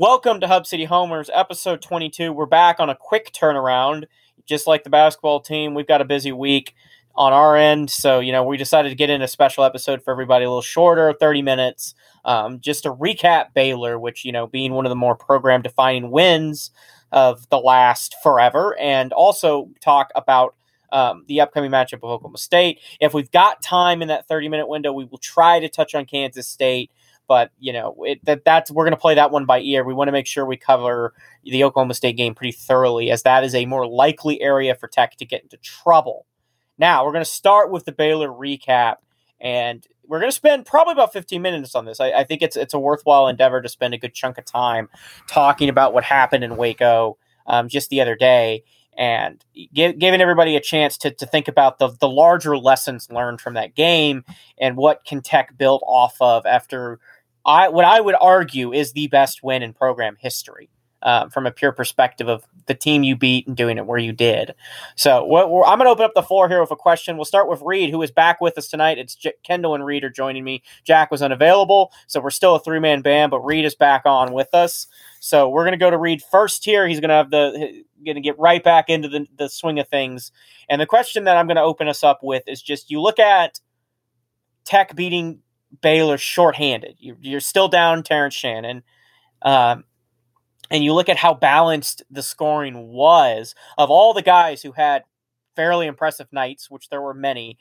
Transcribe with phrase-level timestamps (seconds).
[0.00, 2.32] Welcome to Hub City Homers, episode 22.
[2.32, 4.04] We're back on a quick turnaround.
[4.46, 6.76] Just like the basketball team, we've got a busy week
[7.16, 7.90] on our end.
[7.90, 10.62] So, you know, we decided to get in a special episode for everybody, a little
[10.62, 14.94] shorter, 30 minutes, um, just to recap Baylor, which, you know, being one of the
[14.94, 16.70] more program defining wins
[17.10, 20.54] of the last forever, and also talk about
[20.92, 22.78] um, the upcoming matchup of Oklahoma State.
[23.00, 26.04] If we've got time in that 30 minute window, we will try to touch on
[26.04, 26.92] Kansas State
[27.28, 29.84] but you know it, that that's we're going to play that one by ear.
[29.84, 33.44] We want to make sure we cover the Oklahoma State game pretty thoroughly, as that
[33.44, 36.26] is a more likely area for Tech to get into trouble.
[36.78, 38.96] Now we're going to start with the Baylor recap,
[39.40, 42.00] and we're going to spend probably about 15 minutes on this.
[42.00, 44.88] I, I, think it's it's a worthwhile endeavor to spend a good chunk of time
[45.28, 48.64] talking about what happened in Waco um, just the other day.
[48.96, 53.40] And give, giving everybody a chance to, to think about the, the larger lessons learned
[53.40, 54.24] from that game
[54.60, 56.98] and what can Tech build off of after
[57.48, 60.70] I what I would argue is the best win in program history.
[61.00, 64.10] Um, from a pure perspective of the team you beat and doing it where you
[64.10, 64.56] did.
[64.96, 67.16] So what, I'm going to open up the floor here with a question.
[67.16, 68.98] We'll start with Reed, who is back with us tonight.
[68.98, 70.64] It's J- Kendall and Reed are joining me.
[70.82, 74.32] Jack was unavailable, so we're still a three man band, but Reed is back on
[74.32, 74.88] with us.
[75.20, 76.88] So we're going to go to Reed first here.
[76.88, 79.86] He's going to have the going to get right back into the, the swing of
[79.86, 80.32] things.
[80.68, 83.20] And the question that I'm going to open us up with is just you look
[83.20, 83.60] at
[84.64, 85.42] Tech beating
[85.82, 86.96] Baylor shorthanded.
[86.98, 88.82] You're, you're still down Terrence Shannon.
[89.42, 89.84] Um,
[90.70, 95.04] and you look at how balanced the scoring was of all the guys who had
[95.56, 97.58] fairly impressive nights, which there were many.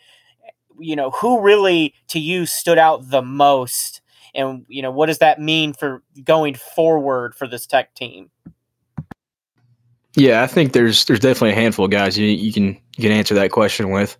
[0.80, 4.02] You know, who really to you stood out the most?
[4.36, 8.30] And, you know, what does that mean for going forward for this tech team?
[10.16, 12.66] Yeah, I think there's there's definitely a handful of guys you, you can
[12.98, 14.18] you can answer that question with.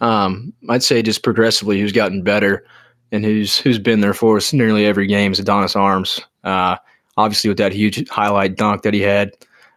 [0.00, 2.64] Um, I'd say just progressively who's gotten better
[3.12, 6.20] and who's who's been there for us nearly every game is Adonis Arms.
[6.44, 6.76] Uh,
[7.16, 9.32] obviously, with that huge highlight dunk that he had,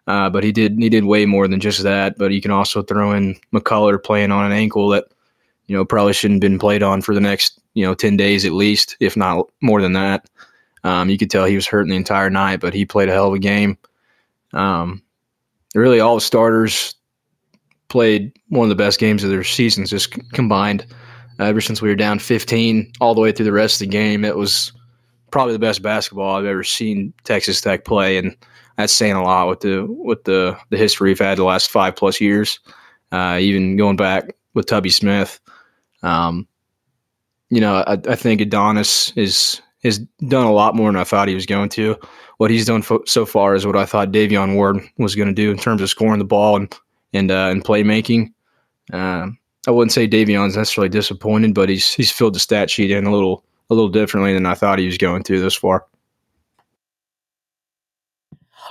[0.07, 2.17] uh, but he did he did way more than just that.
[2.17, 5.05] But you can also throw in McCullar playing on an ankle that
[5.67, 8.45] you know probably shouldn't have been played on for the next you know ten days
[8.45, 10.29] at least, if not more than that.
[10.83, 13.29] Um, you could tell he was hurting the entire night, but he played a hell
[13.29, 13.77] of a game.
[14.51, 15.01] Um,
[15.73, 16.95] really, all the starters
[17.88, 20.85] played one of the best games of their seasons just combined
[21.39, 24.23] ever since we were down 15 all the way through the rest of the game.
[24.25, 24.71] It was
[25.31, 28.35] probably the best basketball I've ever seen Texas Tech play, and
[28.77, 31.95] that's saying a lot with the with the the history we've had the last five
[31.95, 32.59] plus years.
[33.11, 35.39] Uh, even going back with Tubby Smith,
[36.01, 36.47] um,
[37.49, 41.27] you know, I, I, think Adonis is has done a lot more than I thought
[41.27, 41.95] he was going to.
[42.38, 45.33] What he's done fo- so far is what I thought Davion Warren was going to
[45.33, 46.73] do in terms of scoring the ball and
[47.13, 48.33] and uh, and playmaking.
[48.91, 49.38] Um,
[49.68, 53.12] I wouldn't say Davion's necessarily disappointed, but he's he's filled the stat sheet in a
[53.12, 55.85] little a little differently than I thought he was going to this far.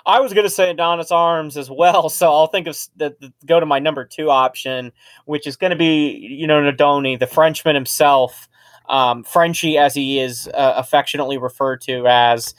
[0.04, 3.32] I was going to say Adonis Arms as well, so I'll think of the, the,
[3.46, 4.92] go to my number two option,
[5.26, 8.48] which is going to be you know Nadolny, the Frenchman himself,
[8.88, 12.54] um, Frenchie as he is uh, affectionately referred to as.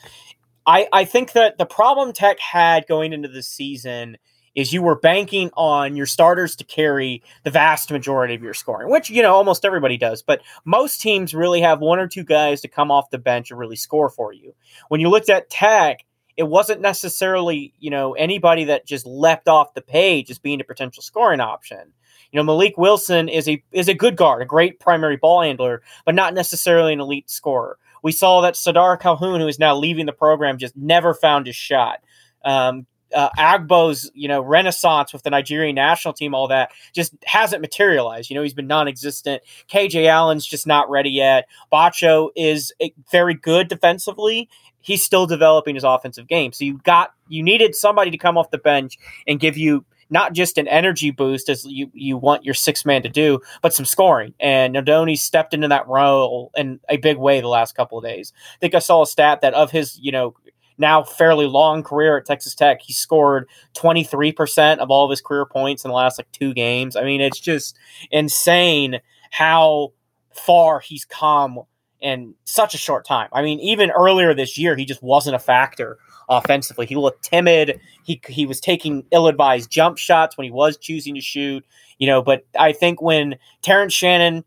[0.66, 4.16] I I think that the problem Tech had going into the season
[4.54, 8.90] is you were banking on your starters to carry the vast majority of your scoring,
[8.90, 10.22] which, you know, almost everybody does.
[10.22, 13.58] But most teams really have one or two guys to come off the bench and
[13.58, 14.54] really score for you.
[14.88, 16.04] When you looked at Tech,
[16.36, 20.64] it wasn't necessarily, you know, anybody that just leapt off the page as being a
[20.64, 21.92] potential scoring option.
[22.32, 25.82] You know, Mylik Wilson is a is a good guard, a great primary ball handler,
[26.04, 27.78] but not necessarily an elite scorer.
[28.02, 31.56] We saw that Sardaar Calhoun, who is now leaving the program, just never found his
[31.56, 32.00] shot.
[32.44, 37.60] Um, uh, Agbo's you know renaissance with the Nigerian national team, all that just hasn't
[37.60, 38.30] materialized.
[38.30, 39.42] You know, he's been non-existent.
[39.68, 41.46] KJ Allen's just not ready yet.
[41.72, 42.72] Batcho is
[43.10, 44.48] very good defensively.
[44.84, 46.52] he's still developing his offensive game.
[46.52, 50.34] So you got you needed somebody to come off the bench and give you not
[50.34, 53.86] just an energy boost as you, you want your six man to do, but some
[53.86, 54.34] scoring.
[54.38, 58.32] And Nadolny stepped into that role in a big way the last couple of days.
[58.56, 60.34] I think I saw a stat that of his, you know,
[60.78, 65.46] now fairly long career at Texas Tech, he scored 23% of all of his career
[65.46, 66.96] points in the last like two games.
[66.96, 67.76] I mean, it's just
[68.10, 69.00] insane
[69.30, 69.92] how
[70.32, 71.60] far he's come
[72.00, 73.28] in such a short time.
[73.32, 75.98] I mean, even earlier this year, he just wasn't a factor
[76.28, 76.86] offensively.
[76.86, 77.80] He looked timid.
[78.02, 81.64] He he was taking ill-advised jump shots when he was choosing to shoot.
[81.98, 84.44] You know, but I think when Terrence Shannon,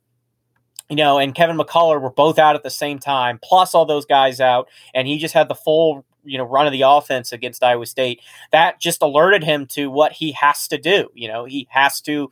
[0.90, 4.06] you know, and Kevin McCullar were both out at the same time, plus all those
[4.06, 7.64] guys out, and he just had the full you know run of the offense against
[7.64, 8.22] Iowa State.
[8.52, 11.10] That just alerted him to what he has to do.
[11.14, 12.30] You know, he has to.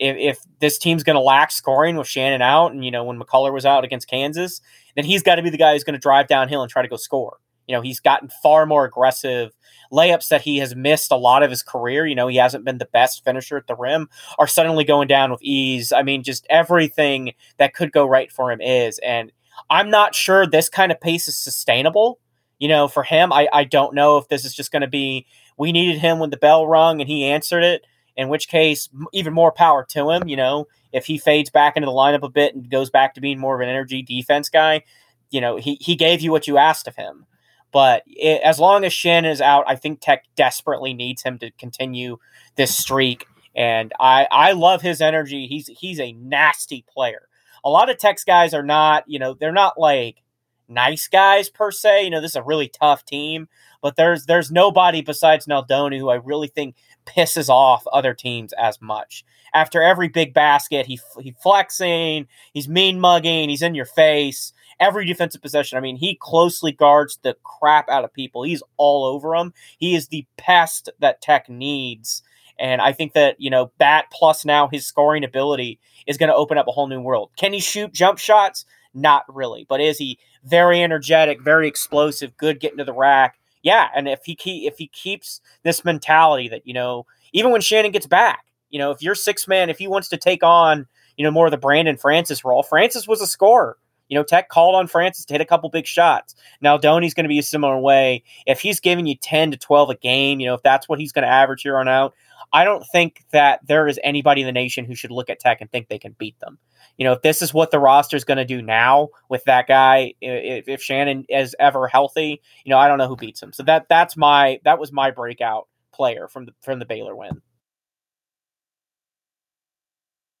[0.00, 3.18] If, if this team's going to lack scoring with Shannon out, and you know when
[3.18, 4.60] McCullar was out against Kansas,
[4.94, 6.88] then he's got to be the guy who's going to drive downhill and try to
[6.88, 7.38] go score.
[7.68, 9.54] You know, he's gotten far more aggressive.
[9.92, 12.78] Layups that he has missed a lot of his career, you know, he hasn't been
[12.78, 14.08] the best finisher at the rim,
[14.38, 15.92] are suddenly going down with ease.
[15.92, 18.98] I mean, just everything that could go right for him is.
[19.00, 19.32] And
[19.70, 22.18] I'm not sure this kind of pace is sustainable.
[22.58, 25.26] You know, for him, I, I don't know if this is just going to be
[25.56, 27.84] we needed him when the bell rung and he answered it,
[28.16, 30.28] in which case, even more power to him.
[30.28, 33.20] You know, if he fades back into the lineup a bit and goes back to
[33.20, 34.82] being more of an energy defense guy,
[35.30, 37.26] you know, he, he gave you what you asked of him.
[37.70, 41.50] But it, as long as Shannon is out, I think Tech desperately needs him to
[41.52, 42.18] continue
[42.56, 43.26] this streak.
[43.54, 45.46] And I, I love his energy.
[45.46, 47.28] He's he's a nasty player.
[47.64, 50.22] A lot of Tech's guys are not, you know, they're not like
[50.68, 52.04] nice guys per se.
[52.04, 53.48] You know, this is a really tough team,
[53.82, 56.76] but there's there's nobody besides Nadolny who I really think
[57.06, 59.24] pisses off other teams as much.
[59.54, 65.04] After every big basket, he he flexing, he's mean mugging, he's in your face every
[65.04, 65.78] defensive possession.
[65.78, 68.42] I mean, he closely guards the crap out of people.
[68.42, 69.52] He's all over them.
[69.78, 72.22] He is the pest that Tech needs.
[72.58, 76.34] And I think that, you know, that plus now his scoring ability is going to
[76.34, 77.30] open up a whole new world.
[77.36, 78.64] Can he shoot jump shots?
[78.98, 79.64] Not really.
[79.68, 83.38] But is he very energetic, very explosive, good getting to the rack?
[83.62, 83.88] Yeah.
[83.94, 87.92] And if he keep, if he keeps this mentality that, you know, even when Shannon
[87.92, 90.86] gets back, you know, if you're six man, if he wants to take on,
[91.16, 93.76] you know, more of the Brandon Francis role, Francis was a scorer.
[94.08, 96.34] You know, Tech called on Francis to hit a couple big shots.
[96.64, 98.22] Nadolny's going to be a similar way.
[98.46, 101.12] If he's giving you 10 to 12 a game, you know, if that's what he's
[101.12, 102.14] going to average here on out,
[102.52, 105.60] I don't think that there is anybody in the nation who should look at Tech
[105.60, 106.58] and think they can beat them.
[106.96, 109.66] You know, if this is what the roster is going to do now with that
[109.68, 113.52] guy, if, if Shannon is ever healthy, you know, I don't know who beats him.
[113.52, 117.42] So that that's my that was my breakout player from the from the Baylor win.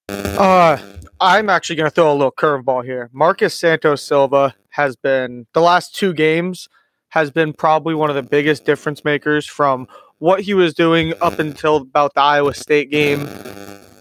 [0.08, 0.78] Uh,
[1.20, 3.10] I'm actually going to throw a little curveball here.
[3.12, 6.68] Marcus Santos Silva has been the last two games
[7.10, 11.38] has been probably one of the biggest difference makers from what he was doing up
[11.38, 13.26] until about the Iowa State game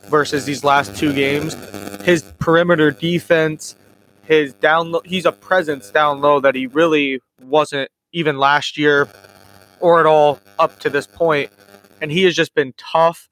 [0.05, 1.53] versus these last two games.
[2.03, 3.75] His perimeter defense,
[4.23, 9.07] his down low, he's a presence down low that he really wasn't even last year
[9.79, 11.51] or at all up to this point.
[12.01, 13.29] And he has just been tough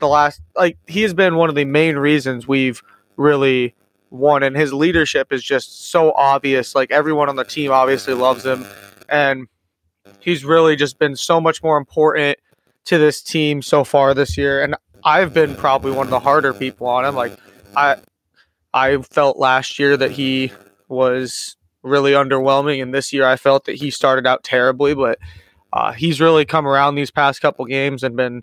[0.00, 2.82] the last like he has been one of the main reasons we've
[3.16, 3.74] really
[4.10, 8.44] won and his leadership is just so obvious like everyone on the team obviously loves
[8.44, 8.66] him
[9.08, 9.46] and
[10.18, 12.38] he's really just been so much more important
[12.84, 16.52] to this team so far this year and I've been probably one of the harder
[16.52, 17.36] people on him like
[17.76, 17.96] I
[18.74, 20.52] I felt last year that he
[20.88, 25.18] was really underwhelming and this year I felt that he started out terribly but
[25.72, 28.42] uh, he's really come around these past couple games and been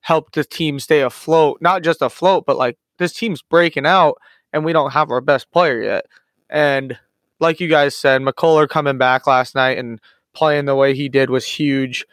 [0.00, 1.58] helped the team stay afloat.
[1.60, 4.18] Not just afloat, but like this team's breaking out
[4.52, 6.06] and we don't have our best player yet.
[6.50, 6.98] And
[7.40, 10.00] like you guys said, McCullar coming back last night and
[10.34, 12.04] playing the way he did was huge.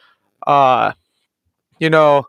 [0.46, 0.94] Uh,
[1.80, 2.26] you know,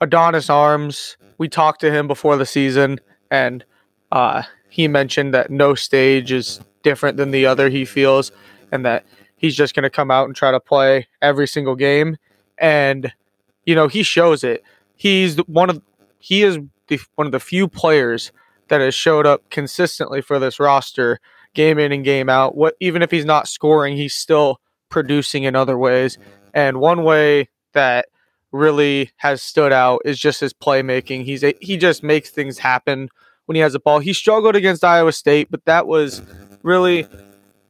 [0.00, 3.64] Adonis Arms, we talked to him before the season and
[4.12, 8.30] uh, he mentioned that no stage is different than the other he feels
[8.72, 9.04] and that
[9.36, 12.16] he's just going to come out and try to play every single game.
[12.58, 13.12] And,
[13.64, 14.62] you know, he shows it
[14.96, 15.80] he's one of
[16.18, 18.32] he is the, one of the few players
[18.68, 21.20] that has showed up consistently for this roster
[21.54, 22.56] game in and game out.
[22.56, 24.60] What even if he's not scoring, he's still
[24.96, 26.16] producing in other ways.
[26.54, 28.06] And one way that
[28.50, 31.26] really has stood out is just his playmaking.
[31.26, 33.10] He's a, he just makes things happen
[33.44, 33.98] when he has a ball.
[33.98, 36.22] He struggled against Iowa State, but that was
[36.62, 37.06] really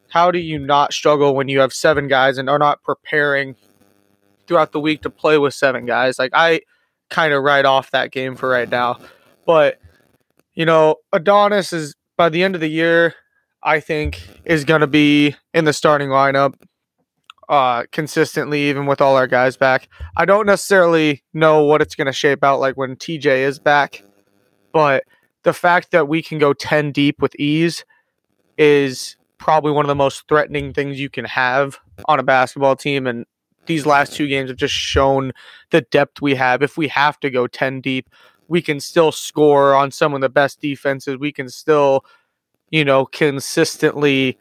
[0.08, 3.56] how do you not struggle when you have seven guys and are not preparing
[4.46, 6.20] throughout the week to play with seven guys?
[6.20, 6.60] Like I
[7.10, 9.00] kind of write off that game for right now.
[9.46, 9.80] But,
[10.54, 13.16] you know, Adonis is by the end of the year,
[13.64, 16.54] I think, is going to be in the starting lineup.
[17.48, 19.88] Uh, consistently, even with all our guys back.
[20.16, 24.02] I don't necessarily know what it's going to shape out like when TJ is back,
[24.72, 25.04] but
[25.42, 27.84] the fact that we can go 10 deep with ease
[28.58, 33.06] is probably one of the most threatening things you can have on a basketball team.
[33.06, 33.24] And
[33.66, 35.32] these last two games have just shown
[35.70, 36.62] the depth we have.
[36.62, 38.10] If we have to go 10 deep,
[38.48, 41.16] we can still score on some of the best defenses.
[41.16, 42.04] We can still,
[42.70, 44.38] you know, consistently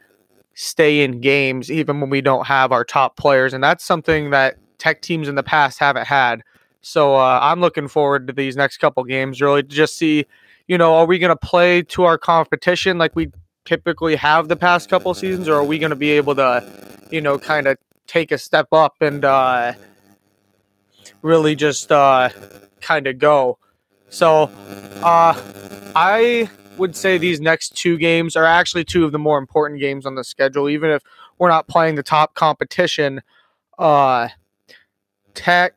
[0.58, 3.52] stay in games even when we don't have our top players.
[3.52, 6.42] And that's something that tech teams in the past haven't had.
[6.80, 10.24] So uh, I'm looking forward to these next couple games, really, to just see,
[10.66, 13.30] you know, are we going to play to our competition like we
[13.66, 16.64] typically have the past couple seasons, or are we going to be able to,
[17.10, 19.74] you know, kind of take a step up and uh,
[21.20, 22.30] really just uh,
[22.80, 23.58] kind of go?
[24.08, 24.50] So
[25.02, 25.38] uh,
[25.94, 30.06] I would say these next two games are actually two of the more important games
[30.06, 31.02] on the schedule, even if
[31.38, 33.22] we're not playing the top competition.
[33.78, 34.28] Uh,
[35.34, 35.74] Tech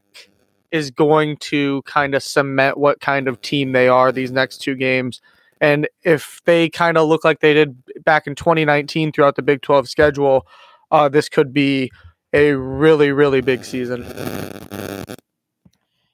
[0.72, 4.76] is going to kind of cement what kind of team they are these next two
[4.76, 5.22] games.
[5.62, 9.62] And if they kind of look like they did back in 2019 throughout the Big
[9.62, 10.48] 12 schedule,
[10.92, 11.92] uh, this could be
[12.34, 14.04] a really, really big season.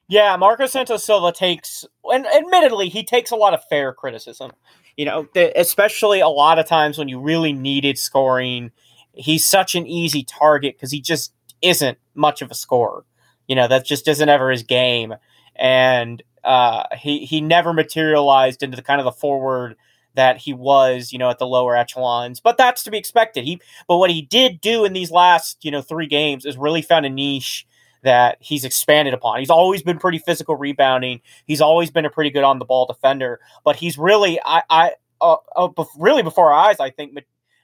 [0.08, 4.52] Yeah, Marcus Santos Silva takes, and admittedly, he takes a lot of fair criticism.
[4.98, 8.72] You know, especially a lot of times when you really needed scoring,
[9.14, 13.04] he's such an easy target because he just isn't much of a scorer.
[13.48, 15.16] You know, that just isn't ever his game,
[15.56, 19.76] and uh, he he never materialized into the kind of the forward
[20.14, 22.40] that he was, you know, at the lower echelons.
[22.40, 23.44] But that's to be expected.
[23.44, 26.82] He, but what he did do in these last, you know, three games is really
[26.82, 27.68] found a niche
[28.06, 29.40] that he's expanded upon.
[29.40, 31.22] He's always been pretty physical rebounding.
[31.46, 34.92] He's always been a pretty good on the ball defender, but he's really, I, I,
[35.22, 37.18] uh, uh, really before our eyes, I think,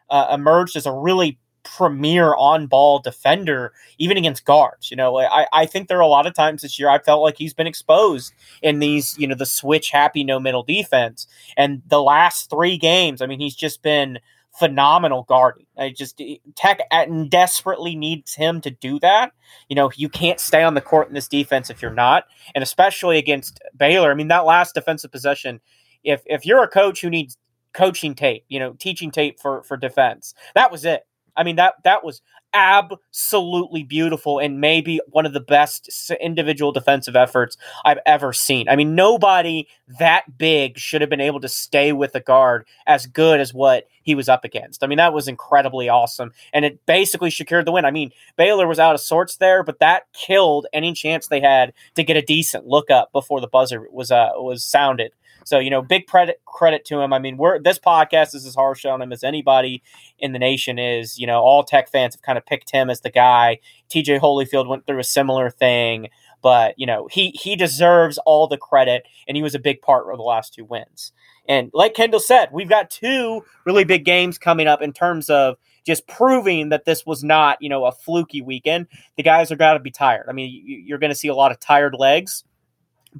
[0.10, 4.92] uh, emerged as a really premier on ball defender, even against guards.
[4.92, 7.22] You know, I, I think there are a lot of times this year I felt
[7.22, 11.28] like he's been exposed in these, you know, the switch happy no middle defense.
[11.56, 14.20] And the last three games, I mean, he's just been
[14.58, 15.66] phenomenal guarding.
[15.78, 16.82] I just eh, Tech
[17.30, 19.32] desperately needs him to do that.
[19.70, 22.64] You know, you can't stay on the court in this defense if you're not, and
[22.64, 24.12] especially against Baylor.
[24.12, 25.60] I mean, that last defensive possession.
[26.04, 27.38] If if you're a coach who needs
[27.74, 31.06] coaching tape, you know, teaching tape for for defense, that was it.
[31.36, 32.22] I mean that that was
[32.54, 37.56] absolutely beautiful and maybe one of the best individual defensive efforts
[37.86, 38.68] I've ever seen.
[38.68, 39.68] I mean nobody
[40.00, 43.86] that big should have been able to stay with a guard as good as what
[44.04, 44.84] he was up against.
[44.84, 47.86] I mean that was incredibly awesome and it basically secured the win.
[47.86, 51.74] I mean Baylor was out of sorts there, but that killed any chance they had
[51.96, 55.14] to get a decent look up before the buzzer was uh was sounded.
[55.44, 57.14] So you know, big credit credit to him.
[57.14, 59.84] I mean, we're this podcast is as harsh on him as anybody
[60.20, 61.18] in the nation is.
[61.18, 63.60] You know, all Tech fans have kind of picked him as the guy.
[63.90, 64.20] T.J.
[64.20, 66.10] Holyfield went through a similar thing,
[66.42, 70.10] but you know, he he deserves all the credit, and he was a big part
[70.12, 71.12] of the last two wins.
[71.48, 75.58] And like Kendall said, we've got two really big games coming up in terms of
[75.86, 78.88] just proving that this was not, you know, a fluky weekend.
[79.18, 80.28] The guys are got to be tired.
[80.30, 82.44] I mean, you're going to see a lot of tired legs,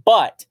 [0.06, 0.46] but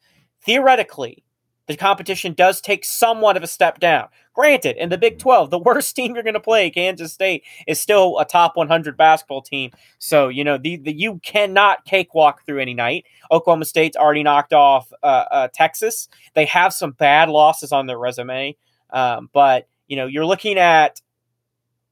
[0.45, 1.25] theoretically,
[1.67, 4.09] the competition does take somewhat of a step down.
[4.35, 7.81] Granted, in the Big 12, the worst team you're going to play, Kansas State, is
[7.81, 9.71] still a top 100 basketball team.
[9.99, 13.05] So, you know, the, the you cannot cakewalk through any night.
[13.31, 16.09] Oklahoma State's already knocked off uh, uh, Texas.
[16.35, 18.57] They have some bad losses on their resume.
[18.91, 21.01] Um, but, you know, you're looking at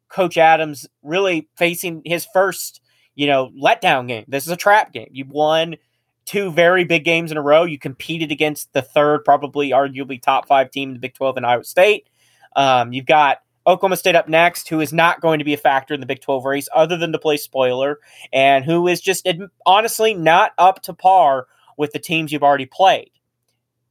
[0.09, 2.81] Coach Adams really facing his first,
[3.15, 4.25] you know, letdown game.
[4.27, 5.09] This is a trap game.
[5.13, 5.77] You won
[6.28, 7.64] two very big games in a row.
[7.64, 11.44] You competed against the third, probably arguably top five team in the Big 12 in
[11.44, 12.06] Iowa State.
[12.54, 15.94] Um, you've got Oklahoma State up next, who is not going to be a factor
[15.94, 17.99] in the Big 12 race other than to play spoiler,
[18.30, 19.26] and who is just
[19.64, 21.47] honestly not up to par
[21.78, 23.11] with the teams you've already played.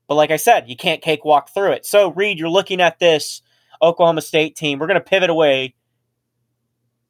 [0.08, 1.86] But like I said, you can't cakewalk through it.
[1.86, 3.42] So, Reed, you're looking at this
[3.82, 4.78] Oklahoma State team.
[4.78, 5.74] We're going to pivot away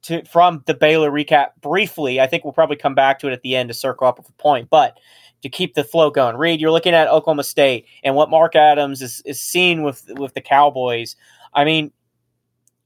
[0.04, 2.20] to from the Baylor recap briefly.
[2.20, 4.30] I think we'll probably come back to it at the end to circle up with
[4.30, 4.98] a point, but
[5.44, 6.36] to keep the flow going.
[6.36, 10.34] Reed, you're looking at Oklahoma State and what Mark Adams is, is seeing with with
[10.34, 11.16] the Cowboys.
[11.54, 11.92] I mean,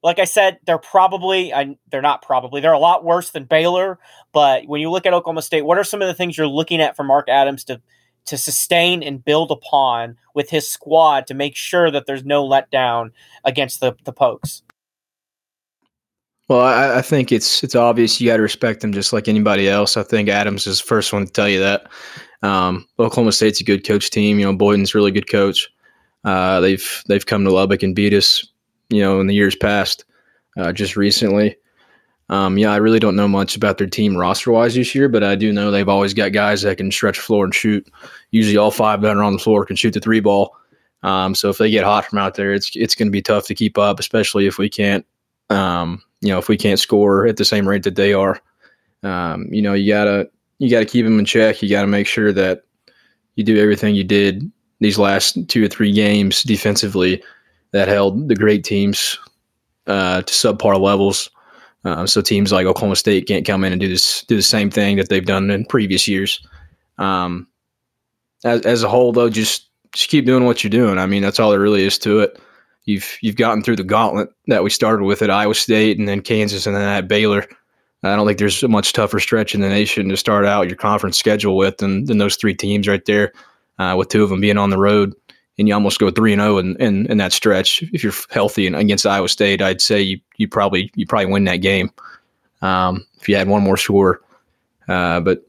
[0.04, 4.00] like I said, they're probably I, they're not probably they're a lot worse than Baylor.
[4.32, 6.82] But when you look at Oklahoma State, what are some of the things you're looking
[6.82, 7.82] at for Mark Adams to
[8.26, 13.12] to sustain and build upon with his squad to make sure that there's no letdown
[13.44, 14.64] against the the Pokes?
[16.52, 19.70] Well, I, I, think it's it's obvious you got to respect them just like anybody
[19.70, 19.96] else.
[19.96, 21.90] I think Adams is the first one to tell you that.
[22.42, 24.38] Um, Oklahoma State's a good coach team.
[24.38, 25.70] You know, Boynton's a really good coach.
[26.26, 28.46] Uh, they've they've come to Lubbock and beat us.
[28.90, 30.04] You know, in the years past,
[30.58, 31.56] uh, just recently.
[32.28, 35.24] Um, yeah, I really don't know much about their team roster wise this year, but
[35.24, 37.90] I do know they've always got guys that can stretch the floor and shoot.
[38.32, 40.54] Usually, all five that are on the floor can shoot the three ball.
[41.02, 43.48] Um, so if they get hot from out there, it's it's going to be tough
[43.48, 45.06] to keep up, especially if we can't,
[45.50, 48.40] um, you know, if we can't score at the same rate that they are.
[49.04, 51.62] Um, you know, you gotta you gotta keep them in check.
[51.62, 52.64] You got to make sure that
[53.36, 54.50] you do everything you did
[54.80, 57.24] these last two or three games defensively
[57.72, 59.18] that held the great teams
[59.88, 61.30] uh, to subpar levels.
[61.84, 64.70] Uh, so teams like Oklahoma State can't come in and do this do the same
[64.70, 66.46] thing that they've done in previous years.
[66.98, 67.48] Um,
[68.44, 70.98] as, as a whole, though, just just keep doing what you're doing.
[70.98, 72.40] I mean, that's all there really is to it.
[72.86, 76.22] You've you've gotten through the gauntlet that we started with at Iowa State and then
[76.22, 77.48] Kansas and then at Baylor.
[78.04, 80.76] I don't think there's a much tougher stretch in the nation to start out your
[80.76, 83.32] conference schedule with than, than those three teams right there,
[83.78, 85.14] uh, with two of them being on the road.
[85.60, 87.84] And you almost go three and zero oh in, in, that stretch.
[87.94, 91.44] If you're healthy and against Iowa State, I'd say you, you probably you probably win
[91.44, 91.92] that game
[92.64, 94.22] um, if you had one more score.
[94.88, 95.48] Uh, but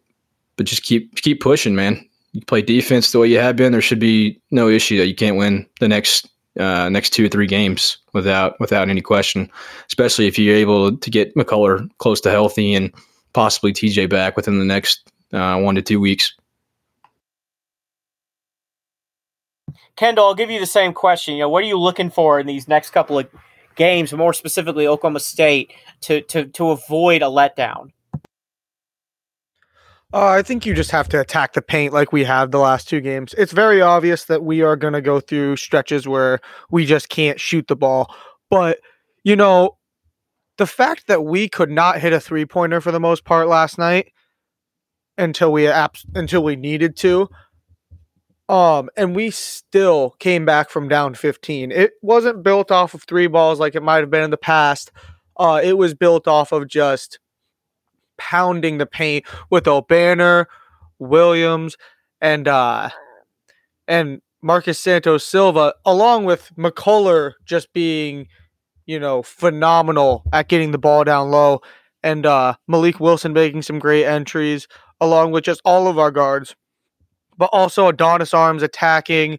[0.56, 3.80] but just keep keep pushing, man you play defense the way you have been, there
[3.80, 7.46] should be no issue that you can't win the next uh, next two or three
[7.46, 9.50] games without without any question.
[9.86, 12.92] Especially if you're able to get McCullar close to healthy and
[13.32, 16.34] possibly TJ back within the next uh, one to two weeks.
[19.96, 21.34] Kendall, I'll give you the same question.
[21.34, 23.28] You know, what are you looking for in these next couple of
[23.76, 27.92] games, more specifically Oklahoma State, to to to avoid a letdown?
[30.12, 32.88] Uh, I think you just have to attack the paint like we have the last
[32.88, 33.34] two games.
[33.38, 36.38] It's very obvious that we are going to go through stretches where
[36.70, 38.14] we just can't shoot the ball.
[38.50, 38.78] But,
[39.24, 39.78] you know,
[40.58, 43.78] the fact that we could not hit a three pointer for the most part last
[43.78, 44.12] night
[45.16, 47.28] until we abs- until we needed to
[48.48, 53.26] um and we still came back from down 15 it wasn't built off of three
[53.26, 54.90] balls like it might have been in the past
[55.36, 57.18] uh it was built off of just
[58.18, 60.46] pounding the paint with Obanor,
[60.98, 61.76] Williams,
[62.20, 62.90] and uh,
[63.88, 68.26] and Marcus Santos Silva, along with McCullar just being,
[68.86, 71.60] you know, phenomenal at getting the ball down low,
[72.02, 74.66] and uh, Mylik Wilson making some great entries,
[75.00, 76.54] along with just all of our guards,
[77.36, 79.38] but also Adonis Arms attacking,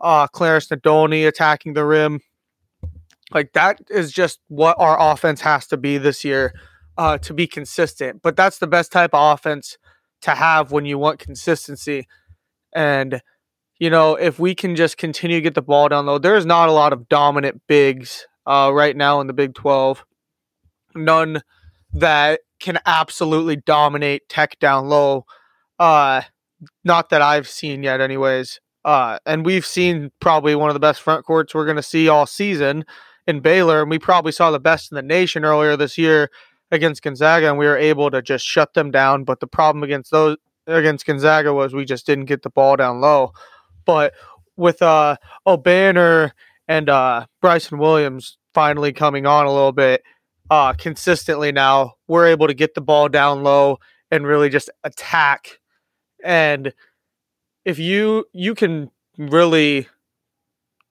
[0.00, 2.20] uh, Clarence Nadolny attacking the rim.
[3.32, 6.52] Like that is just what our offense has to be this year
[6.96, 8.22] uh, to be consistent.
[8.22, 9.78] But that's the best type of offense
[10.22, 12.06] to have when you want consistency.
[12.74, 13.20] And,
[13.78, 16.68] you know, if we can just continue to get the ball down low, there's not
[16.68, 20.04] a lot of dominant bigs uh, right now in the Big 12.
[20.94, 21.42] None
[21.92, 25.24] that can absolutely dominate tech down low.
[25.78, 26.22] Uh,
[26.84, 28.60] not that I've seen yet, anyways.
[28.84, 32.08] Uh, and we've seen probably one of the best front courts we're going to see
[32.08, 32.84] all season
[33.26, 36.30] in Baylor, and we probably saw the best in the nation earlier this year
[36.72, 39.22] against Gonzaga, and we were able to just shut them down.
[39.22, 43.00] But the problem against those against Gonzaga was we just didn't get the ball down
[43.00, 43.32] low.
[43.84, 44.14] But
[44.56, 46.32] with uh Obanor
[46.66, 50.02] and uh Bryson Williams finally coming on a little bit
[50.50, 53.78] uh consistently now, we're able to get the ball down low
[54.10, 55.60] and really just attack.
[56.24, 56.72] And
[57.64, 59.88] if you you can really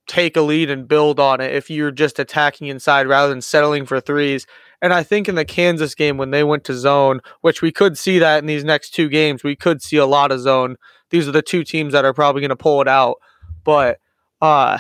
[0.08, 3.86] take a lead and build on it if you're just attacking inside rather than settling
[3.86, 4.46] for threes
[4.82, 7.98] and I think in the Kansas game when they went to zone, which we could
[7.98, 10.76] see that in these next two games, we could see a lot of zone.
[11.12, 13.18] These are the two teams that are probably going to pull it out.
[13.64, 14.00] But
[14.42, 14.80] uh,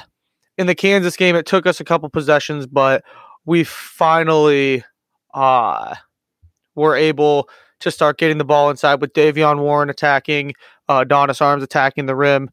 [0.57, 3.03] in the Kansas game, it took us a couple possessions, but
[3.45, 4.83] we finally
[5.35, 5.95] uh,
[6.73, 7.47] were able
[7.81, 10.53] to start getting the ball inside with Davion Warren attacking,
[10.87, 12.49] uh, Donis Arms attacking the rim.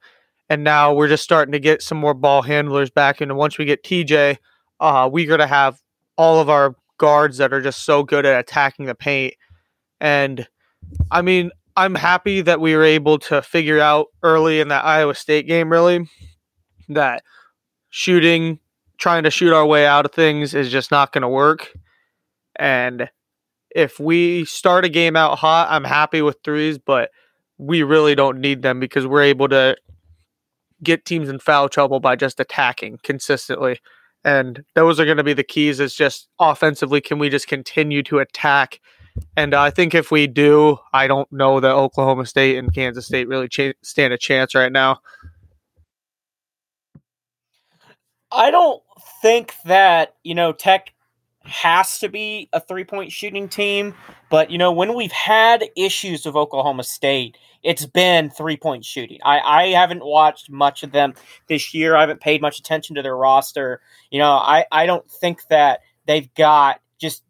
[0.50, 3.20] And now we're just starting to get some more ball handlers back.
[3.20, 4.38] And once we get TJ,
[4.80, 5.80] uh, we're going to have
[6.16, 9.34] all of our guards that are just so good at attacking the paint.
[10.00, 10.46] And
[11.10, 15.14] I mean, I'm happy that we were able to figure out early in that Iowa
[15.14, 16.08] State game, really,
[16.88, 17.22] that
[17.90, 18.58] shooting,
[18.98, 21.72] trying to shoot our way out of things is just not going to work.
[22.56, 23.08] And
[23.70, 27.10] if we start a game out hot, I'm happy with threes, but
[27.58, 29.76] we really don't need them because we're able to
[30.82, 33.80] get teams in foul trouble by just attacking consistently.
[34.24, 35.80] And those are going to be the keys.
[35.80, 38.80] Is just offensively, can we just continue to attack?
[39.36, 43.06] And uh, I think if we do, I don't know that Oklahoma State and Kansas
[43.06, 45.00] State really ch- stand a chance right now.
[48.30, 48.82] I don't
[49.22, 50.92] think that, you know, Tech
[51.48, 53.94] has to be a three point shooting team.
[54.30, 59.18] But, you know, when we've had issues with Oklahoma State, it's been three point shooting.
[59.24, 61.14] I, I haven't watched much of them
[61.48, 61.96] this year.
[61.96, 63.80] I haven't paid much attention to their roster.
[64.10, 67.22] You know, I, I don't think that they've got just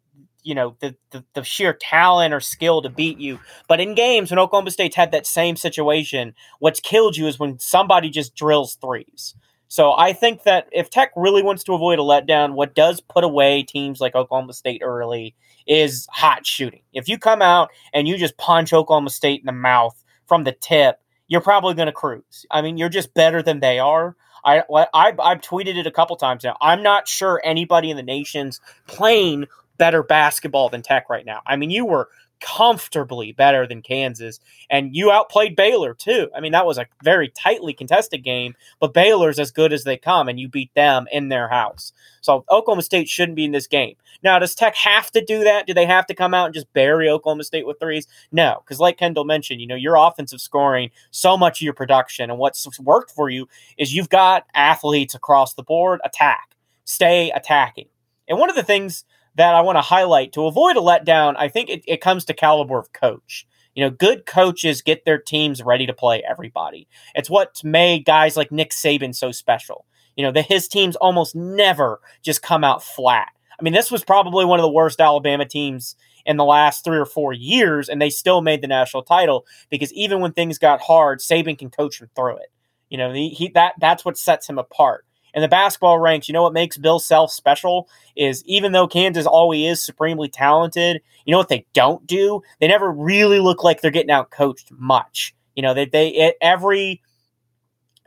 [0.43, 3.39] you know the, the, the sheer talent or skill to beat you.
[3.69, 7.59] But in games when Oklahoma State's had that same situation, what's killed you is when
[7.59, 9.35] somebody just drills threes.
[9.69, 13.23] So I think that if Tech really wants to avoid a letdown, what does put
[13.23, 15.35] away teams like Oklahoma State early
[15.67, 16.81] is hot shooting.
[16.95, 20.53] If you come out and you just punch Oklahoma State in the mouth from the
[20.53, 22.47] tip, you're probably going to cruise.
[22.51, 24.17] I mean, you're just better than they are.
[24.45, 26.57] I, I I've tweeted it a couple times now.
[26.61, 31.43] I'm not sure anybody in the nation's playing better basketball than Tech right now.
[31.47, 32.09] I mean, you were
[32.41, 34.41] comfortably better than Kansas.
[34.71, 36.31] And you outplayed Baylor too.
[36.35, 39.97] I mean, that was a very tightly contested game, but Baylor's as good as they
[39.97, 41.93] come, and you beat them in their house.
[42.21, 43.97] So Oklahoma State shouldn't be in this game.
[44.23, 45.67] Now, does Tech have to do that?
[45.67, 48.07] Do they have to come out and just bury Oklahoma State with threes?
[48.33, 52.31] No, because like Kendall mentioned, you know, your offensive scoring, so much of your production,
[52.31, 57.89] and what's worked for you is you've got athletes across the board attack, stay attacking.
[58.29, 59.05] And one of the things
[59.39, 62.35] that I want to highlight to avoid a letdown, I think it, it comes to
[62.35, 63.47] caliber of coach.
[63.75, 66.89] You know, good coaches get their teams ready to play everybody.
[67.15, 69.87] It's what's made guys like Nick Saban so special.
[70.17, 73.29] You know, that his teams almost never just come out flat.
[73.59, 75.95] I mean, this was probably one of the worst Alabama teams
[76.27, 79.93] in the last three or four years, and they still made the national title because
[79.93, 82.53] even when things got hard, Saban can coach them through it.
[82.89, 86.33] You know, he, he that that's what sets him apart in the basketball ranks, you
[86.33, 91.33] know what makes Bill Self special is even though Kansas always is supremely talented, you
[91.33, 92.43] know what they don't do?
[92.61, 95.35] They never really look like they're getting out coached much.
[95.55, 97.03] You know, they they every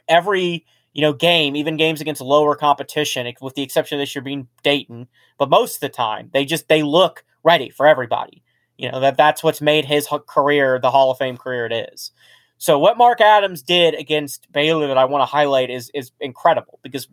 [0.08, 4.22] every you know game, even games against lower competition, with the exception of this year
[4.22, 5.08] being Dayton,
[5.38, 8.44] but most of the time they just they look ready for everybody.
[8.78, 12.12] You know that that's what's made his career the Hall of Fame career it is.
[12.62, 16.78] So what Mark Adams did against Baylor that I want to highlight is is incredible
[16.84, 17.08] because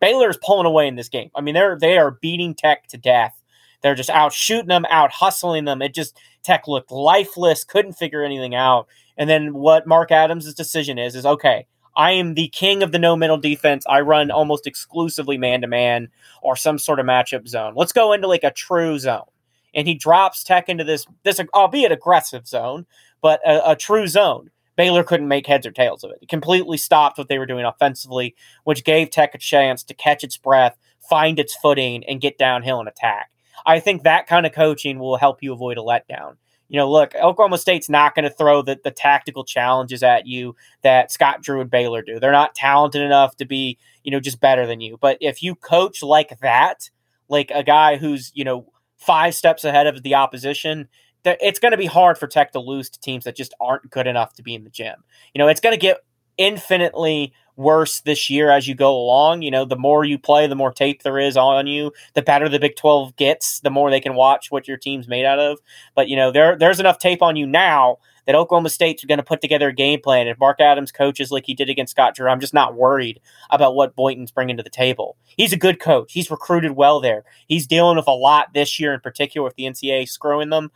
[0.00, 1.30] Baylor is pulling away in this game.
[1.34, 3.38] I mean, they're they are beating Tech to death.
[3.82, 5.82] They're just out shooting them, out hustling them.
[5.82, 8.88] It just Tech looked lifeless, couldn't figure anything out.
[9.18, 11.66] And then what Mark Adams' decision is is okay.
[11.94, 13.84] I am the king of the no middle defense.
[13.86, 16.08] I run almost exclusively man to man
[16.40, 17.74] or some sort of matchup zone.
[17.76, 19.28] Let's go into like a true zone.
[19.74, 22.86] And he drops Tech into this this albeit aggressive zone,
[23.20, 24.48] but a, a true zone.
[24.76, 26.18] Baylor couldn't make heads or tails of it.
[26.22, 28.34] It completely stopped what they were doing offensively,
[28.64, 30.76] which gave Tech a chance to catch its breath,
[31.08, 33.30] find its footing, and get downhill and attack.
[33.66, 36.36] I think that kind of coaching will help you avoid a letdown.
[36.68, 40.56] You know, look, Oklahoma State's not going to throw the, the tactical challenges at you
[40.82, 42.18] that Scott Drew and Baylor do.
[42.18, 44.98] They're not talented enough to be, you know, just better than you.
[45.00, 46.90] But if you coach like that,
[47.28, 50.88] like a guy who's, you know, five steps ahead of the opposition,
[51.24, 54.06] it's going to be hard for Tech to lose to teams that just aren't good
[54.06, 55.04] enough to be in the gym.
[55.32, 55.98] You know, it's going to get
[56.36, 59.42] infinitely worse this year as you go along.
[59.42, 61.92] You know, the more you play, the more tape there is on you.
[62.14, 65.24] The better the Big Twelve gets, the more they can watch what your team's made
[65.24, 65.58] out of.
[65.94, 69.24] But you know, there there's enough tape on you now that Oklahoma State's going to
[69.24, 70.26] put together a game plan.
[70.26, 73.74] If Mark Adams coaches like he did against Scott Drew, I'm just not worried about
[73.74, 75.16] what Boynton's bringing to the table.
[75.36, 76.12] He's a good coach.
[76.12, 77.24] He's recruited well there.
[77.46, 80.70] He's dealing with a lot this year in particular with the NCAA screwing them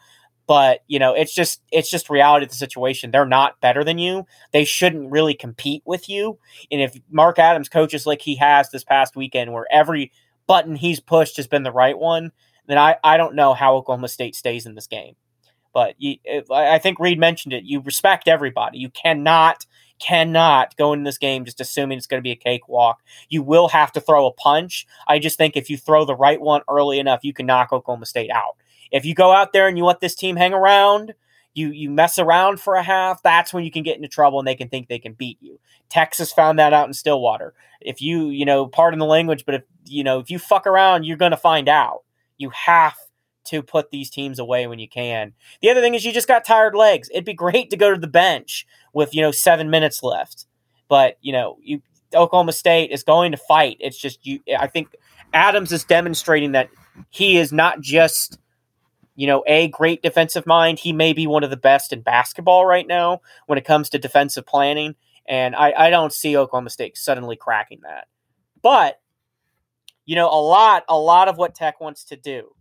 [0.49, 3.99] but you know it's just it's just reality of the situation they're not better than
[3.99, 6.37] you they shouldn't really compete with you
[6.73, 10.11] and if mark adams coaches like he has this past weekend where every
[10.49, 12.33] button he's pushed has been the right one
[12.67, 15.15] then i, I don't know how oklahoma state stays in this game
[15.73, 16.17] but you,
[16.51, 19.65] i think reed mentioned it you respect everybody you cannot
[19.99, 23.03] cannot go in this game just assuming it's going to be a cakewalk.
[23.29, 24.87] You will have to throw a punch.
[25.07, 28.07] I just think if you throw the right one early enough, you can knock Oklahoma
[28.07, 28.57] State out.
[28.91, 31.15] If you go out there and you let this team hang around,
[31.55, 34.47] you you mess around for a half, that's when you can get into trouble and
[34.47, 35.59] they can think they can beat you.
[35.89, 37.55] Texas found that out in Stillwater.
[37.81, 41.05] If you, you know, pardon the language, but if you know, if you fuck around,
[41.05, 42.03] you're going to find out.
[42.37, 42.95] You have
[43.47, 45.33] to put these teams away when you can.
[45.63, 47.09] The other thing is you just got tired legs.
[47.11, 50.47] It'd be great to go to the bench with, you know, 7 minutes left.
[50.89, 51.83] But, you know, you
[52.15, 53.77] Oklahoma State is going to fight.
[53.81, 54.95] It's just you I think
[55.33, 56.71] Adams is demonstrating that
[57.11, 58.39] he is not just
[59.19, 60.79] you know, a great defensive mind.
[60.79, 63.99] He may be one of the best in basketball right now when it comes to
[63.99, 64.95] defensive planning.
[65.27, 68.07] And I, I don't see Oklahoma State suddenly cracking that.
[68.63, 69.01] But,
[70.07, 72.55] you know, a lot, a lot of what Tech wants to do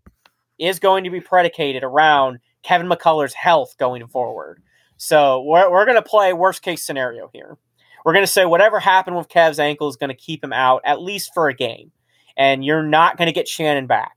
[0.57, 4.63] is going to be predicated around Kevin McCullar's health going forward.
[4.97, 7.55] So we're, we're going to play worst case scenario here.
[8.03, 10.81] We're going to say whatever happened with Kev's ankle is going to keep him out
[10.85, 11.91] at least for a game.
[12.35, 14.16] And you're not going to get Shannon back.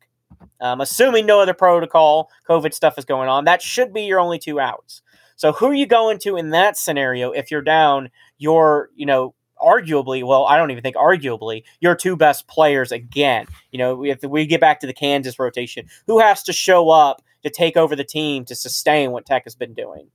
[0.61, 4.39] Um, assuming no other protocol, COVID stuff is going on, that should be your only
[4.39, 5.03] two outs.
[5.37, 9.35] So who are you going to in that scenario if you're down your, you know,
[9.61, 13.47] arguably, well, I don't even think arguably, your two best players again.
[13.71, 17.23] You know, if we get back to the Kansas rotation, who has to show up
[17.43, 20.09] to take over the team to sustain what Tech has been doing?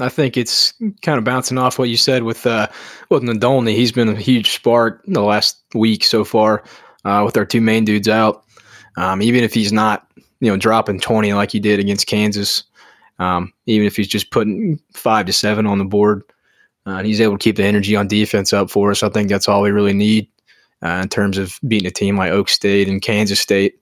[0.00, 2.66] I think it's kind of bouncing off what you said with uh,
[3.10, 3.76] with Nadolny.
[3.76, 6.64] He's been a huge spark in the last week so far
[7.04, 8.44] uh, with our two main dudes out.
[8.96, 10.06] Um, even if he's not,
[10.40, 12.64] you know, dropping twenty like he did against Kansas,
[13.18, 16.22] um, even if he's just putting five to seven on the board,
[16.86, 19.02] uh, and he's able to keep the energy on defense up for us.
[19.02, 20.28] I think that's all we really need
[20.84, 23.80] uh, in terms of beating a team like Oak State and Kansas State.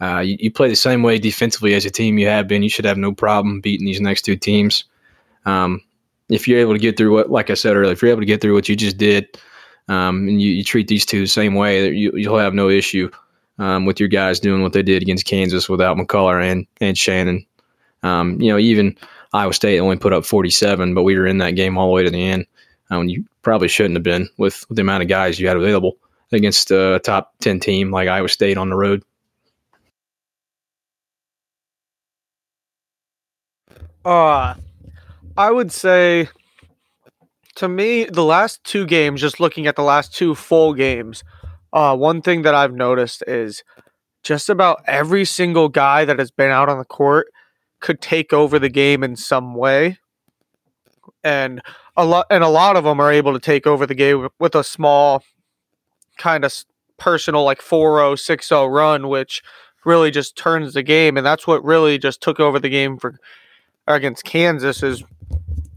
[0.00, 2.62] Uh, you, you, play the same way defensively as a team you have been.
[2.62, 4.84] You should have no problem beating these next two teams.
[5.46, 5.80] Um,
[6.28, 8.26] if you're able to get through what, like I said earlier, if you're able to
[8.26, 9.38] get through what you just did,
[9.88, 13.10] um, and you, you, treat these two the same way, you, will have no issue
[13.58, 17.46] um, with your guys doing what they did against Kansas without McCullar and and Shannon.
[18.02, 18.96] Um, you know, even
[19.32, 22.02] Iowa State only put up 47, but we were in that game all the way
[22.02, 22.46] to the end.
[22.90, 25.96] Um, you probably shouldn't have been with, with the amount of guys you had available
[26.32, 29.02] against a top 10 team like Iowa State on the road.
[34.04, 34.54] Uh,
[35.36, 36.28] I would say
[37.56, 41.22] to me, the last two games, just looking at the last two full games,
[41.72, 43.64] uh, one thing that I've noticed is
[44.22, 47.28] just about every single guy that has been out on the court
[47.80, 49.98] could take over the game in some way.
[51.24, 51.60] And
[51.96, 54.54] a lot and a lot of them are able to take over the game with
[54.54, 55.22] a small
[56.16, 56.64] kind of
[56.98, 59.42] personal like 4-0 6-0 run which
[59.84, 63.18] really just turns the game and that's what really just took over the game for
[63.88, 65.02] against Kansas is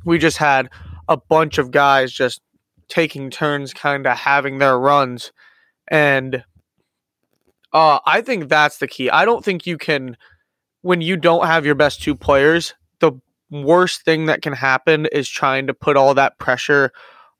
[0.04, 0.70] we just had
[1.08, 2.42] a bunch of guys just
[2.88, 5.32] taking turns kind of having their runs
[5.88, 6.44] and
[7.74, 9.10] uh, I think that's the key.
[9.10, 10.18] I don't think you can
[10.82, 13.12] when you don't have your best two players, the
[13.50, 16.92] worst thing that can happen is trying to put all that pressure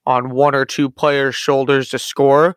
[0.04, 2.56] on one or two players' shoulders to score,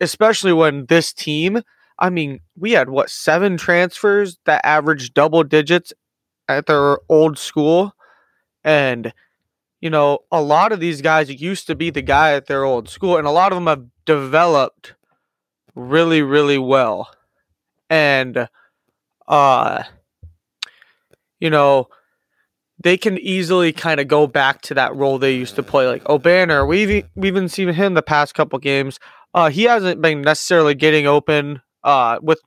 [0.00, 1.60] especially when this team,
[1.98, 5.92] I mean, we had what, seven transfers that averaged double digits
[6.48, 7.94] at their old school.
[8.62, 9.12] And,
[9.80, 12.88] you know, a lot of these guys used to be the guy at their old
[12.88, 14.94] school, and a lot of them have developed
[15.78, 17.10] really, really well.
[17.88, 18.48] And,
[19.26, 19.82] uh,
[21.40, 21.88] you know,
[22.82, 25.86] they can easily kind of go back to that role they used to play.
[25.86, 28.98] Like Obanor, we've we've even seen him the past couple games.
[29.34, 32.40] Uh, he hasn't been necessarily getting open uh, with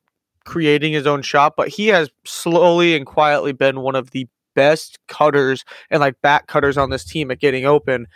[0.46, 5.00] creating his own shot, but he has slowly and quietly been one of the best
[5.08, 8.08] cutters and like back cutters on this team at getting open.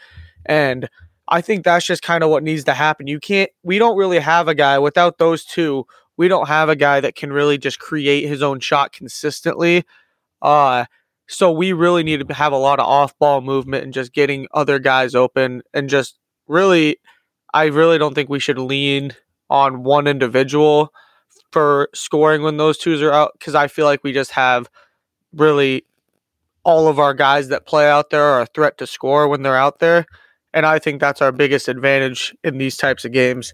[0.46, 0.90] And
[1.28, 3.08] I think that's just kind of what needs to happen.
[3.08, 5.86] You can't, we don't really have a guy without those two.
[6.18, 9.86] We don't have a guy that can really just create his own shot consistently
[10.46, 10.86] uh,
[11.28, 14.48] so we really need to have a lot of off ball movement and just getting
[14.54, 16.98] other guys open and just really,
[17.54, 19.14] I really don't think we should lean
[19.50, 20.94] on one individual
[21.52, 24.70] for scoring when those twos are out because I feel like we just have
[25.34, 25.86] really
[26.64, 29.58] all of our guys that play out there are a threat to score when they're
[29.58, 30.06] out there.
[30.56, 33.52] And I think that's our biggest advantage in these types of games.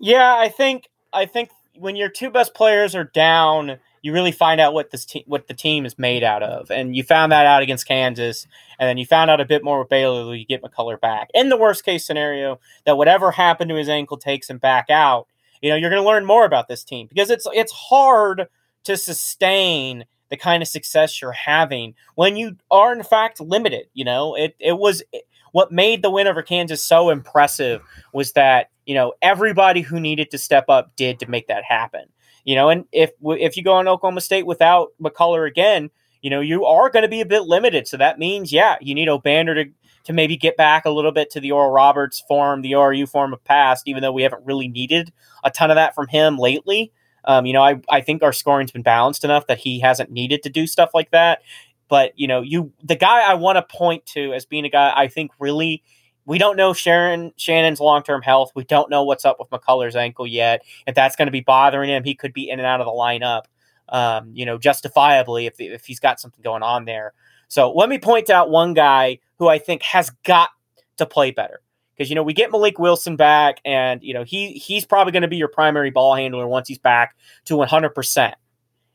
[0.00, 4.60] Yeah, I think I think when your two best players are down, you really find
[4.60, 7.46] out what this te- what the team is made out of, and you found that
[7.46, 8.46] out against Kansas,
[8.78, 10.34] and then you found out a bit more with Baylor.
[10.34, 11.28] You get McCullar back.
[11.32, 15.28] In the worst case scenario, that whatever happened to his ankle takes him back out.
[15.62, 18.48] You know, you're going to learn more about this team because it's it's hard
[18.84, 23.86] to sustain the kind of success you're having when you are in fact limited.
[23.94, 28.32] You know, it it was it, what made the win over Kansas so impressive was
[28.32, 32.04] that you know everybody who needed to step up did to make that happen.
[32.44, 35.90] You know, and if if you go on Oklahoma State without McCullar again,
[36.22, 37.86] you know you are going to be a bit limited.
[37.88, 39.70] So that means, yeah, you need Obanor to
[40.04, 43.34] to maybe get back a little bit to the Oral Roberts form, the ORU form
[43.34, 45.12] of past, even though we haven't really needed
[45.44, 46.92] a ton of that from him lately.
[47.28, 50.42] Um, you know, I, I think our scoring's been balanced enough that he hasn't needed
[50.44, 51.42] to do stuff like that.
[51.88, 54.92] But you know, you the guy I want to point to as being a guy
[54.96, 55.82] I think really
[56.24, 58.52] we don't know Sharon Shannon's long term health.
[58.54, 60.62] We don't know what's up with McCullar's ankle yet.
[60.86, 62.92] If that's going to be bothering him, he could be in and out of the
[62.92, 63.42] lineup.
[63.90, 67.12] Um, you know, justifiably if if he's got something going on there.
[67.48, 70.50] So let me point out one guy who I think has got
[70.96, 71.60] to play better
[71.98, 75.22] because you know we get Mylik Wilson back, and you know he he's probably going
[75.22, 77.90] to be your primary ball handler once he's back to 100.
[77.90, 78.36] percent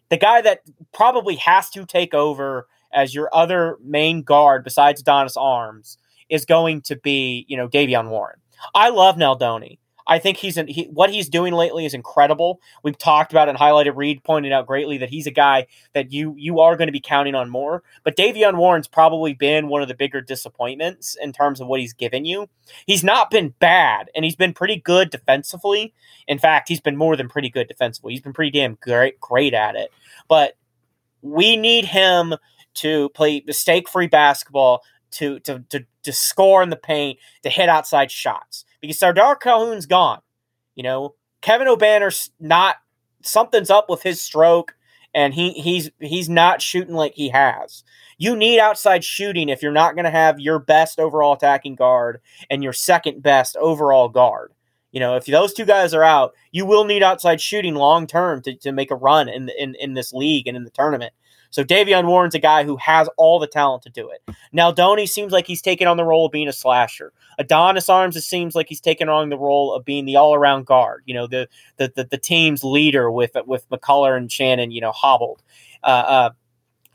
[0.09, 0.61] The guy that
[0.93, 5.97] probably has to take over as your other main guard besides Adonis Arms
[6.29, 8.39] is going to be, you know, Davion Warren.
[8.73, 9.79] I love Nadolny.
[10.05, 12.59] I think he's in, he, what he's doing lately is incredible.
[12.83, 13.95] We've talked about and highlighted.
[13.95, 16.99] Reed pointed out greatly that he's a guy that you you are going to be
[16.99, 17.83] counting on more.
[18.03, 21.93] But Davion Warren's probably been one of the bigger disappointments in terms of what he's
[21.93, 22.49] given you.
[22.85, 25.93] He's not been bad, and he's been pretty good defensively.
[26.27, 28.13] In fact, he's been more than pretty good defensively.
[28.13, 29.91] He's been pretty damn great great at it.
[30.27, 30.57] But
[31.21, 32.35] we need him
[32.75, 37.69] to play mistake free basketball to, to to to score in the paint, to hit
[37.69, 38.65] outside shots.
[38.83, 40.19] Because Sardaar Calhoun's gone.
[40.75, 42.75] You know, Kevin Obanor's not
[43.21, 44.75] something's up with his stroke
[45.13, 47.85] and he he's he's not shooting like he has.
[48.17, 52.19] You need outside shooting if you're not going to have your best overall attacking guard
[52.49, 54.51] and your second best overall guard.
[54.91, 58.41] You know, if those two guys are out, you will need outside shooting long term
[58.41, 61.13] to, to make a run in, in in this league and in the tournament.
[61.53, 64.23] So Davion Warren's a guy who has all the talent to do it.
[64.51, 67.13] Now Nadolny seems like he's taking on the role of being a slasher.
[67.37, 70.65] Adonis Arms it seems like he's taking on the role of being the all around
[70.65, 71.03] guard.
[71.05, 74.71] You know, the, the the the, team's leader with with McCullar and Shannon.
[74.71, 75.43] You know, hobbled.
[75.83, 76.29] Uh, uh,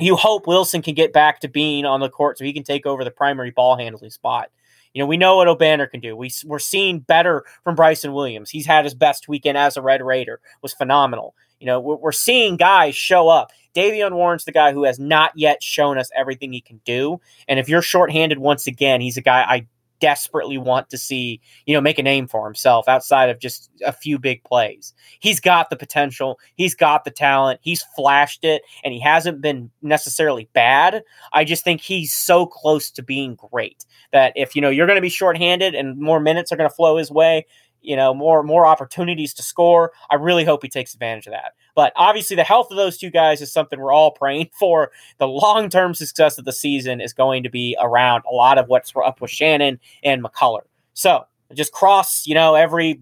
[0.00, 2.84] you hope Wilson can get back to being on the court so he can take
[2.84, 4.50] over the primary ball handling spot.
[4.92, 6.16] You know, we know what Obanor can do.
[6.16, 8.50] We, we're seeing better from Bryson Williams.
[8.50, 11.34] He's had his best weekend as a Red Raider, was phenomenal.
[11.60, 13.52] You know, we're, we're seeing guys show up.
[13.78, 17.20] Davion Warren's the guy who has not yet shown us everything he can do.
[17.46, 19.68] And if you're shorthanded once again, he's a guy I
[20.00, 23.92] desperately want to see, you know, make a name for himself outside of just a
[23.92, 24.92] few big plays.
[25.20, 29.70] He's got the potential, he's got the talent, he's flashed it, and he hasn't been
[29.82, 31.02] necessarily bad.
[31.32, 34.96] I just think he's so close to being great that if you know you're going
[34.96, 37.46] to be shorthanded and more minutes are going to flow his way,
[37.82, 39.92] you know, more more opportunities to score.
[40.10, 41.52] I really hope he takes advantage of that.
[41.74, 44.90] But obviously, the health of those two guys is something we're all praying for.
[45.18, 48.68] The long term success of the season is going to be around a lot of
[48.68, 50.62] what's up with Shannon and McCullar.
[50.94, 53.00] So just cross, you know, every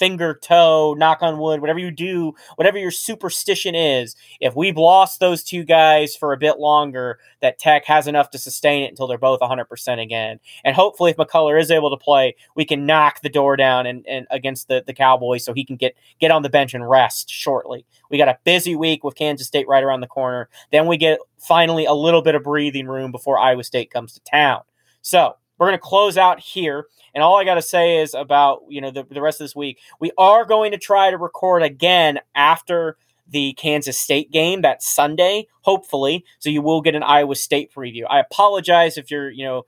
[0.00, 5.20] finger, toe, knock on wood, whatever you do, whatever your superstition is, if we've lost
[5.20, 9.06] those two guys for a bit longer, that Tech has enough to sustain it until
[9.06, 10.40] they're both 100% again.
[10.64, 14.04] And hopefully, if McCullar is able to play, we can knock the door down and,
[14.08, 17.30] and against the, the Cowboys so he can get, get on the bench and rest
[17.30, 17.84] shortly.
[18.10, 20.48] We got a busy week with Kansas State right around the corner.
[20.72, 24.20] Then we get finally a little bit of breathing room before Iowa State comes to
[24.20, 24.62] town.
[25.02, 26.86] So we're going to close out here.
[27.14, 29.54] And all I got to say is about, you know, the, the rest of this
[29.54, 32.96] week, we are going to try to record again after
[33.28, 36.24] the Kansas State game that Sunday, hopefully.
[36.38, 38.04] So you will get an Iowa State preview.
[38.08, 39.66] I apologize if you're, you know,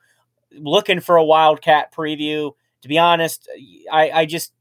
[0.52, 2.52] looking for a Wildcat preview.
[2.80, 3.48] To be honest,
[3.92, 4.54] I, I just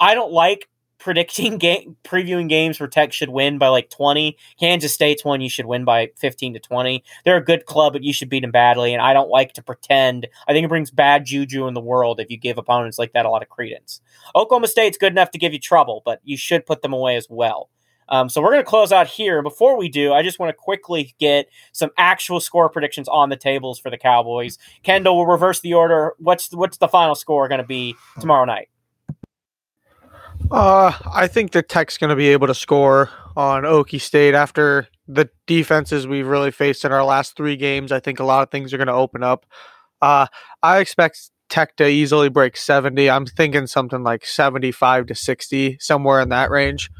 [0.00, 0.68] I don't like
[1.02, 4.36] predicting game previewing games where Tech should win by like 20.
[4.58, 7.02] Kansas State's one you should win by 15 to 20.
[7.24, 8.92] They're a good club, but you should beat them badly.
[8.92, 10.28] And I don't like to pretend.
[10.46, 13.26] I think it brings bad juju in the world if you give opponents like that
[13.26, 14.00] a lot of credence.
[14.36, 17.26] Oklahoma State's good enough to give you trouble, but you should put them away as
[17.28, 17.68] well.
[18.08, 19.42] Um, so we're going to close out here.
[19.42, 23.36] Before we do, I just want to quickly get some actual score predictions on the
[23.36, 24.58] tables for the Cowboys.
[24.82, 26.14] Kendall will reverse the order.
[26.18, 28.68] What's what's the final score going to be tomorrow night?
[30.52, 34.86] Uh, I think the Tech's going to be able to score on Okie State after
[35.08, 37.90] the defenses we've really faced in our last three games.
[37.90, 39.46] I think a lot of things are going to open up.
[40.02, 40.26] Uh,
[40.62, 43.08] I expect Tech to easily break 70.
[43.08, 46.90] I'm thinking something like 75 to 60, somewhere in that range.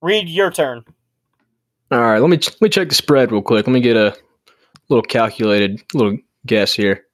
[0.00, 0.82] Reed your turn.
[1.90, 3.66] All right, let me let me check the spread real quick.
[3.66, 4.16] Let me get a
[4.88, 7.04] little calculated little guess here.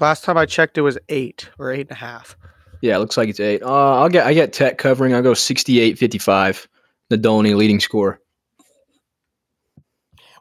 [0.00, 2.36] Last time I checked, it was eight or eight and a half.
[2.82, 3.62] Yeah, it looks like it's eight.
[3.62, 5.14] Uh, I'll get I get Tech covering.
[5.14, 6.66] I'll go 68-55.
[7.10, 8.20] Nadolny leading score.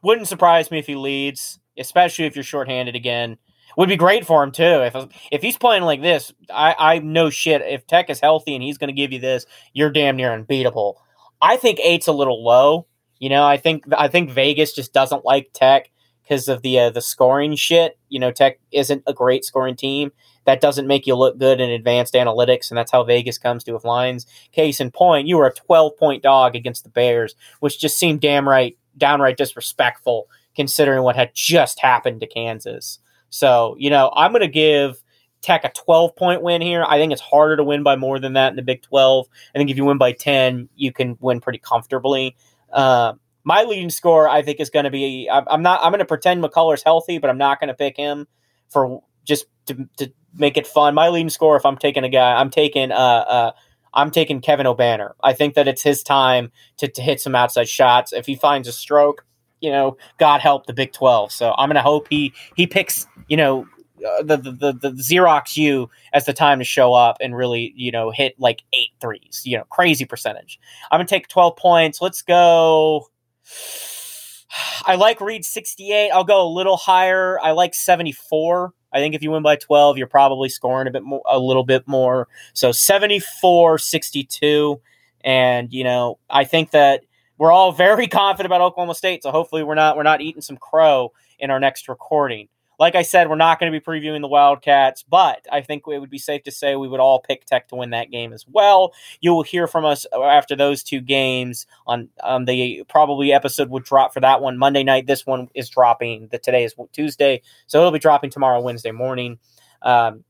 [0.03, 3.37] Wouldn't surprise me if he leads, especially if you're shorthanded again.
[3.77, 4.63] Would be great for him too.
[4.63, 4.95] If
[5.31, 7.61] if he's playing like this, I I know shit.
[7.61, 11.01] If Tech is healthy and he's going to give you this, you're damn near unbeatable.
[11.41, 12.87] I think eight's a little low.
[13.19, 15.89] You know, I think I think Vegas just doesn't like Tech
[16.25, 17.97] because of the uh, the scoring shit.
[18.09, 20.11] You know, Tech isn't a great scoring team.
[20.45, 23.73] That doesn't make you look good in advanced analytics, and that's how Vegas comes to
[23.73, 24.27] with lines.
[24.51, 28.21] Case in point, you were a 12 point dog against the Bears, which just seemed
[28.21, 32.99] damn right, downright disrespectful considering what had just happened to Kansas.
[33.29, 35.01] So, you know, I'm going to give
[35.41, 36.85] Tech a 12 point win here.
[36.87, 39.27] I think it's harder to win by more than that in the Big 12.
[39.53, 42.35] I think if you win by 10, you can win pretty comfortably.
[42.71, 43.13] Uh,
[43.45, 45.29] my leading score, I think, is going to be.
[45.31, 45.79] I'm not.
[45.81, 48.27] I'm going to pretend McCullar's healthy, but I'm not going to pick him
[48.69, 50.95] for just to, to make it fun.
[50.95, 52.91] My leading score, if I'm taking a guy, I'm taking.
[52.91, 53.51] Uh, uh,
[53.93, 55.11] I'm taking Kevin Obanor.
[55.23, 58.11] I think that it's his time to, to hit some outside shots.
[58.11, 59.25] If he finds a stroke,
[59.61, 61.31] you know, God help the Big 12.
[61.31, 63.67] So I'm going to hope he he picks, you know,
[64.05, 67.73] uh, the, the, the the Xerox U as the time to show up and really
[67.75, 69.43] you know hit like eight threes.
[69.45, 70.59] You know, crazy percentage.
[70.91, 72.01] I'm gonna take 12 points.
[72.01, 73.07] Let's go.
[74.85, 76.11] I like Reed 68.
[76.11, 77.39] I'll go a little higher.
[77.41, 78.73] I like 74.
[78.93, 81.65] I think if you win by 12, you're probably scoring a bit more, a little
[81.65, 82.27] bit more.
[82.53, 84.79] So 74 62.
[85.23, 87.01] And, you know, I think that
[87.37, 89.23] we're all very confident about Oklahoma State.
[89.23, 92.47] So hopefully we're not, we're not eating some crow in our next recording.
[92.79, 95.99] Like I said, we're not going to be previewing the Wildcats, but I think it
[95.99, 98.45] would be safe to say we would all pick Tech to win that game as
[98.47, 98.93] well.
[99.21, 103.83] You will hear from us after those two games on on the probably episode would
[103.83, 105.07] drop for that one Monday night.
[105.07, 106.27] This one is dropping.
[106.31, 109.39] The today is Tuesday, so it'll be dropping tomorrow Wednesday morning.
[109.81, 110.23] Um,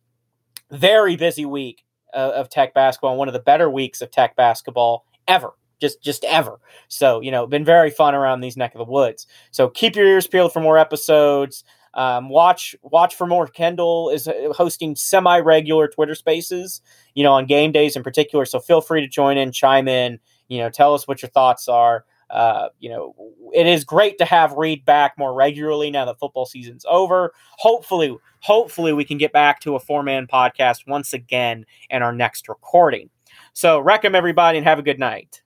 [0.71, 1.83] very busy week
[2.13, 6.23] uh, of Tech basketball, one of the better weeks of Tech basketball ever just just
[6.23, 6.59] ever.
[6.87, 9.27] So you know, been very fun around these neck of the woods.
[9.51, 11.63] So keep your ears peeled for more episodes.
[11.95, 13.47] Um, watch watch for more.
[13.47, 16.81] Kendall is uh, hosting semi regular Twitter Spaces,
[17.13, 18.45] you know, on game days in particular.
[18.45, 20.19] So feel free to join in, chime in.
[20.49, 22.05] You know, tell us what your thoughts are.
[22.29, 23.15] Uh, you know,
[23.53, 27.33] it is great to have Reed back more regularly now that football season's over.
[27.51, 32.13] Hopefully, hopefully we can get back to a four man podcast once again in our
[32.13, 33.09] next recording.
[33.53, 35.41] So, 'em everybody and have a good night.